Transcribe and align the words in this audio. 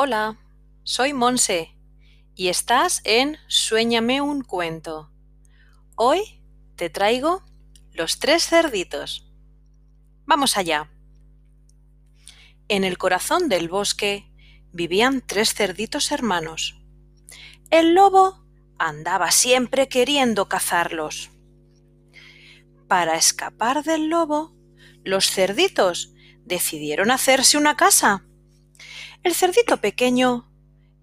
Hola, 0.00 0.38
soy 0.84 1.12
Monse 1.12 1.74
y 2.36 2.50
estás 2.50 3.00
en 3.02 3.36
Suéñame 3.48 4.20
un 4.20 4.44
cuento. 4.44 5.10
Hoy 5.96 6.40
te 6.76 6.88
traigo 6.88 7.42
Los 7.90 8.20
tres 8.20 8.46
cerditos. 8.46 9.28
Vamos 10.24 10.56
allá. 10.56 10.88
En 12.68 12.84
el 12.84 12.96
corazón 12.96 13.48
del 13.48 13.68
bosque 13.68 14.30
vivían 14.72 15.20
tres 15.20 15.52
cerditos 15.52 16.12
hermanos. 16.12 16.80
El 17.72 17.94
lobo 17.94 18.46
andaba 18.78 19.32
siempre 19.32 19.88
queriendo 19.88 20.48
cazarlos. 20.48 21.32
Para 22.86 23.16
escapar 23.16 23.82
del 23.82 24.08
lobo, 24.10 24.54
los 25.02 25.28
cerditos 25.28 26.14
decidieron 26.44 27.10
hacerse 27.10 27.58
una 27.58 27.76
casa 27.76 28.27
el 29.22 29.34
cerdito 29.34 29.78
pequeño 29.78 30.50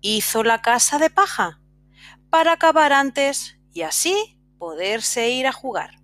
hizo 0.02 0.44
la 0.44 0.62
casa 0.62 1.00
de 1.00 1.10
paja 1.10 1.62
para 2.30 2.54
acabar 2.54 2.94
antes 2.94 3.58
y 3.74 3.82
así 3.82 4.38
poderse 4.58 5.30
ir 5.30 5.48
a 5.48 5.52
jugar. 5.52 6.02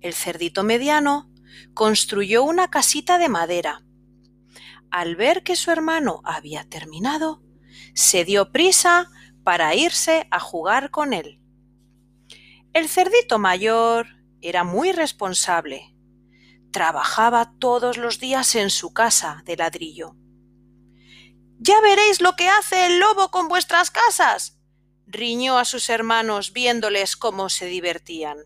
El 0.00 0.14
cerdito 0.14 0.62
mediano 0.62 1.30
construyó 1.74 2.42
una 2.42 2.68
casita 2.68 3.18
de 3.18 3.28
madera. 3.28 3.82
Al 4.90 5.16
ver 5.16 5.42
que 5.42 5.56
su 5.56 5.70
hermano 5.70 6.20
había 6.24 6.64
terminado, 6.64 7.42
se 7.94 8.24
dio 8.24 8.50
prisa 8.52 9.10
para 9.44 9.74
irse 9.74 10.26
a 10.30 10.40
jugar 10.40 10.90
con 10.90 11.12
él. 11.12 11.40
El 12.72 12.88
cerdito 12.88 13.38
mayor 13.38 14.06
era 14.40 14.64
muy 14.64 14.92
responsable. 14.92 15.94
Trabajaba 16.70 17.52
todos 17.58 17.96
los 17.96 18.20
días 18.20 18.54
en 18.54 18.70
su 18.70 18.92
casa 18.92 19.42
de 19.44 19.56
ladrillo. 19.56 20.16
Ya 21.62 21.78
veréis 21.82 22.22
lo 22.22 22.36
que 22.36 22.48
hace 22.48 22.86
el 22.86 23.00
lobo 23.00 23.30
con 23.30 23.48
vuestras 23.48 23.90
casas. 23.90 24.56
riñó 25.06 25.58
a 25.58 25.64
sus 25.64 25.90
hermanos 25.90 26.52
viéndoles 26.52 27.16
cómo 27.16 27.50
se 27.50 27.66
divertían. 27.66 28.38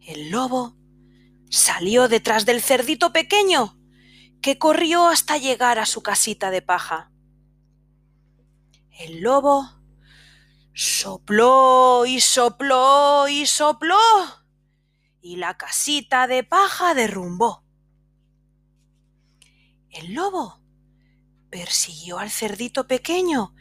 El 0.00 0.30
lobo 0.30 0.76
salió 1.50 2.08
detrás 2.08 2.46
del 2.46 2.62
cerdito 2.62 3.12
pequeño, 3.12 3.76
que 4.40 4.56
corrió 4.56 5.08
hasta 5.08 5.36
llegar 5.36 5.80
a 5.80 5.86
su 5.86 6.02
casita 6.02 6.50
de 6.50 6.62
paja. 6.62 7.10
El 8.90 9.22
lobo 9.22 9.68
sopló 10.74 12.04
y 12.06 12.20
sopló 12.20 13.26
y 13.28 13.46
sopló, 13.46 13.98
y 15.20 15.36
la 15.36 15.56
casita 15.56 16.28
de 16.28 16.44
paja 16.44 16.94
derrumbó. 16.94 17.61
El 19.92 20.14
lobo 20.14 20.58
persiguió 21.50 22.18
al 22.18 22.30
cerdito 22.30 22.86
pequeño, 22.86 23.54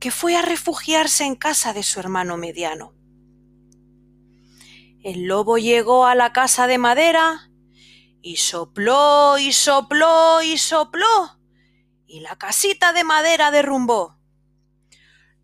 que 0.00 0.10
fue 0.10 0.34
a 0.34 0.40
refugiarse 0.40 1.24
en 1.24 1.36
casa 1.36 1.74
de 1.74 1.82
su 1.82 2.00
hermano 2.00 2.38
mediano. 2.38 2.94
El 5.02 5.24
lobo 5.24 5.58
llegó 5.58 6.06
a 6.06 6.14
la 6.14 6.32
casa 6.32 6.66
de 6.66 6.78
madera 6.78 7.50
y 8.22 8.36
sopló 8.36 9.36
y 9.36 9.52
sopló 9.52 10.40
y 10.42 10.56
sopló, 10.56 11.38
y 12.06 12.20
la 12.20 12.36
casita 12.36 12.94
de 12.94 13.04
madera 13.04 13.50
derrumbó. 13.50 14.18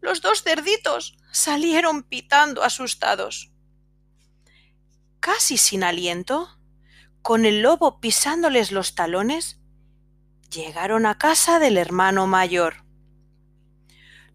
Los 0.00 0.22
dos 0.22 0.42
cerditos 0.42 1.18
salieron 1.30 2.02
pitando 2.02 2.62
asustados. 2.62 3.52
Casi 5.20 5.58
sin 5.58 5.84
aliento, 5.84 6.48
con 7.20 7.44
el 7.44 7.60
lobo 7.60 8.00
pisándoles 8.00 8.72
los 8.72 8.94
talones, 8.94 9.59
llegaron 10.50 11.06
a 11.06 11.16
casa 11.16 11.58
del 11.58 11.78
hermano 11.78 12.26
mayor. 12.26 12.84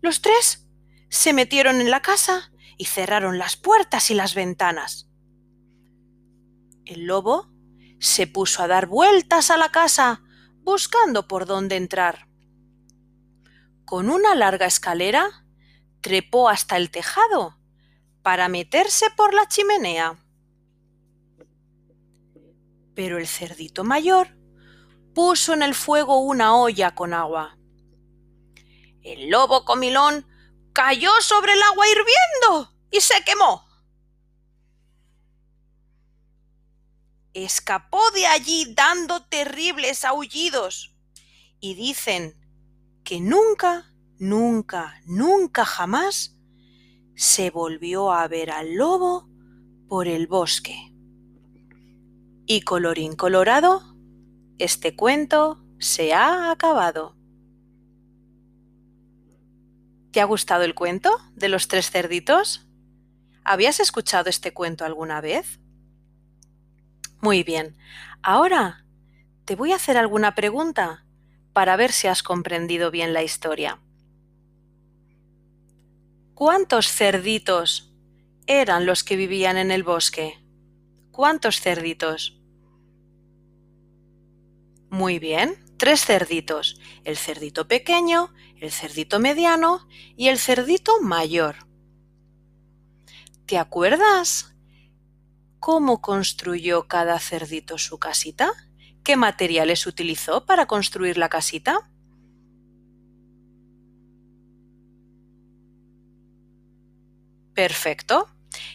Los 0.02 0.22
tres 0.22 0.68
se 1.10 1.34
metieron 1.34 1.82
en 1.82 1.92
la 1.92 2.02
casa 2.02 2.52
y 2.78 2.86
cerraron 2.86 3.38
las 3.38 3.58
puertas 3.58 4.09
y 4.12 4.14
las 4.14 4.34
ventanas. 4.34 5.09
El 6.86 7.06
lobo 7.06 7.50
se 8.00 8.28
puso 8.28 8.64
a 8.64 8.68
dar 8.68 8.88
vueltas 8.88 9.50
a 9.52 9.58
la 9.58 9.70
casa 9.70 10.22
buscando 10.62 11.28
por 11.28 11.46
dónde 11.46 11.75
entrar. 11.75 12.28
Con 13.84 14.09
una 14.09 14.36
larga 14.36 14.66
escalera 14.66 15.46
trepó 16.02 16.50
hasta 16.50 16.78
el 16.78 16.92
tejado 16.92 17.59
para 18.22 18.48
meterse 18.48 19.08
por 19.16 19.34
la 19.34 19.48
chimenea. 19.48 20.18
Pero 22.96 23.18
el 23.18 23.28
cerdito 23.28 23.84
mayor 23.84 24.36
puso 25.16 25.53
en 25.53 25.64
el 25.64 25.74
fuego 25.74 26.20
una 26.20 26.56
olla 26.56 26.94
con 26.94 27.14
agua. 27.14 27.58
El 29.02 29.30
lobo 29.30 29.64
comilón 29.66 30.28
cayó 30.74 31.09
sobre 31.22 31.53
el 31.53 31.62
agua 31.64 31.86
hirviendo 31.88 32.76
y 32.92 33.00
se 33.00 33.24
quemó. 33.24 33.66
Escapó 37.34 38.12
de 38.12 38.28
allí 38.28 38.74
dando 38.75 39.24
terribles 39.24 40.04
aullidos 40.04 40.94
y 41.59 41.75
dicen 41.75 42.36
que 43.04 43.22
nunca, 43.22 43.94
nunca, 44.20 45.02
nunca 45.06 45.66
jamás 45.66 46.36
se 47.16 47.52
volvió 47.52 48.12
a 48.12 48.28
ver 48.28 48.52
al 48.52 48.75
lobo 48.75 49.30
por 49.88 50.08
el 50.08 50.28
bosque. 50.28 50.92
Y 52.46 52.62
colorín 52.62 53.16
colorado, 53.16 53.94
este 54.58 54.96
cuento 54.96 55.62
se 55.80 56.14
ha 56.14 56.52
acabado. 56.52 57.16
¿Te 60.12 60.22
ha 60.22 60.26
gustado 60.26 60.64
el 60.64 60.76
cuento 60.76 61.12
de 61.34 61.50
los 61.50 61.68
tres 61.68 61.92
cerditos? 61.92 62.66
¿Habías 63.44 63.80
escuchado 63.80 64.30
este 64.30 64.54
cuento 64.54 64.86
alguna 64.86 65.20
vez? 65.20 65.60
Muy 67.22 67.44
bien. 67.44 67.76
Ahora 68.22 68.86
te 69.44 69.56
voy 69.56 69.74
a 69.74 69.76
hacer 69.76 69.98
alguna 69.98 70.36
pregunta 70.36 71.06
para 71.54 71.76
ver 71.76 71.92
si 71.92 72.08
has 72.08 72.24
comprendido 72.24 72.92
bien 72.92 73.14
la 73.14 73.24
historia. 73.24 73.80
¿Cuántos 76.34 76.92
cerditos 76.92 77.94
eran 78.48 78.86
los 78.86 79.04
que 79.04 79.16
vivían 79.16 79.58
en 79.58 79.72
el 79.72 79.84
bosque? 79.84 80.40
¿Cuántos 81.12 81.62
cerditos? 81.62 82.42
Muy 84.95 85.19
bien, 85.19 85.61
tres 85.75 86.06
cerditos, 86.06 86.79
el 87.03 87.17
cerdito 87.17 87.67
pequeño, 87.67 88.33
el 88.61 88.72
cerdito 88.72 89.19
mediano 89.19 89.85
y 90.16 90.29
el 90.29 90.39
cerdito 90.39 91.01
mayor. 91.01 91.67
¿Te 93.45 93.57
acuerdas 93.57 94.56
cómo 95.59 96.01
construyó 96.01 96.88
cada 96.88 97.19
cerdito 97.19 97.78
su 97.78 98.00
casita? 98.00 98.53
¿Qué 99.03 99.17
materiales 99.17 99.85
utilizó 99.85 100.45
para 100.45 100.66
construir 100.66 101.17
la 101.17 101.27
casita? 101.27 101.91
Perfecto. 107.53 108.29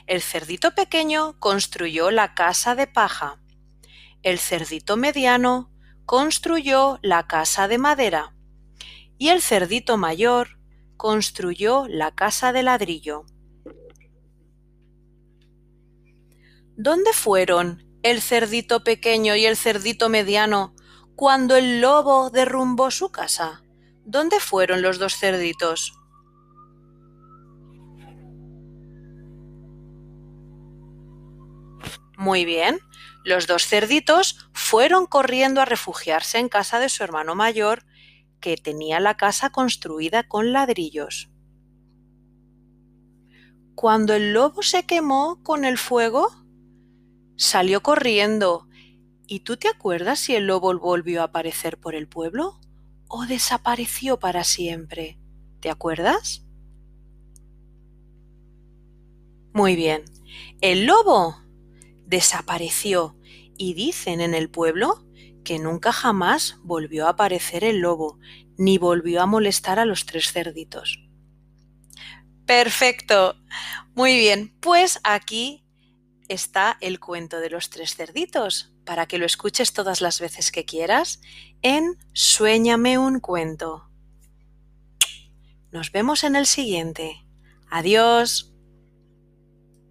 El 0.06 0.20
cerdito 0.20 0.74
pequeño 0.74 1.40
construyó 1.40 2.10
la 2.10 2.34
casa 2.34 2.74
de 2.74 2.86
paja. 2.86 3.40
El 4.22 4.38
cerdito 4.38 4.98
mediano 4.98 5.70
construyó 6.10 6.98
la 7.02 7.28
casa 7.28 7.68
de 7.68 7.78
madera 7.78 8.34
y 9.16 9.28
el 9.28 9.40
cerdito 9.40 9.96
mayor 9.96 10.58
construyó 10.96 11.86
la 11.86 12.12
casa 12.16 12.52
de 12.52 12.64
ladrillo. 12.64 13.26
¿Dónde 16.76 17.12
fueron 17.12 17.86
el 18.02 18.20
cerdito 18.22 18.82
pequeño 18.82 19.36
y 19.36 19.46
el 19.46 19.56
cerdito 19.56 20.08
mediano 20.08 20.74
cuando 21.14 21.54
el 21.54 21.80
lobo 21.80 22.30
derrumbó 22.30 22.90
su 22.90 23.12
casa? 23.12 23.62
¿Dónde 24.04 24.40
fueron 24.40 24.82
los 24.82 24.98
dos 24.98 25.14
cerditos? 25.16 25.92
Muy 32.20 32.44
bien, 32.44 32.80
los 33.24 33.46
dos 33.46 33.66
cerditos 33.66 34.50
fueron 34.52 35.06
corriendo 35.06 35.62
a 35.62 35.64
refugiarse 35.64 36.36
en 36.36 36.50
casa 36.50 36.78
de 36.78 36.90
su 36.90 37.02
hermano 37.02 37.34
mayor, 37.34 37.82
que 38.40 38.58
tenía 38.58 39.00
la 39.00 39.16
casa 39.16 39.48
construida 39.48 40.28
con 40.28 40.52
ladrillos. 40.52 41.30
Cuando 43.74 44.12
el 44.12 44.34
lobo 44.34 44.62
se 44.62 44.84
quemó 44.84 45.42
con 45.42 45.64
el 45.64 45.78
fuego, 45.78 46.28
salió 47.36 47.82
corriendo. 47.82 48.68
¿Y 49.26 49.40
tú 49.40 49.56
te 49.56 49.68
acuerdas 49.68 50.18
si 50.18 50.34
el 50.34 50.46
lobo 50.46 50.78
volvió 50.78 51.22
a 51.22 51.24
aparecer 51.24 51.78
por 51.80 51.94
el 51.94 52.06
pueblo 52.06 52.60
o 53.08 53.24
desapareció 53.24 54.18
para 54.18 54.44
siempre? 54.44 55.18
¿Te 55.60 55.70
acuerdas? 55.70 56.44
Muy 59.54 59.74
bien. 59.74 60.04
El 60.60 60.84
lobo 60.84 61.40
desapareció 62.10 63.16
y 63.56 63.74
dicen 63.74 64.20
en 64.20 64.34
el 64.34 64.50
pueblo 64.50 65.06
que 65.44 65.58
nunca 65.58 65.92
jamás 65.92 66.56
volvió 66.62 67.06
a 67.06 67.10
aparecer 67.10 67.64
el 67.64 67.78
lobo, 67.78 68.18
ni 68.58 68.76
volvió 68.76 69.22
a 69.22 69.26
molestar 69.26 69.78
a 69.78 69.84
los 69.84 70.04
tres 70.04 70.32
cerditos. 70.32 70.98
Perfecto. 72.44 73.36
Muy 73.94 74.18
bien, 74.18 74.54
pues 74.60 75.00
aquí 75.04 75.64
está 76.28 76.76
el 76.80 76.98
cuento 76.98 77.38
de 77.38 77.50
los 77.50 77.70
tres 77.70 77.94
cerditos, 77.94 78.74
para 78.84 79.06
que 79.06 79.18
lo 79.18 79.24
escuches 79.24 79.72
todas 79.72 80.00
las 80.00 80.20
veces 80.20 80.50
que 80.50 80.64
quieras 80.64 81.20
en 81.62 81.96
Suéñame 82.12 82.98
un 82.98 83.20
cuento. 83.20 83.88
Nos 85.70 85.92
vemos 85.92 86.24
en 86.24 86.34
el 86.34 86.46
siguiente. 86.46 87.24
Adiós. 87.70 88.49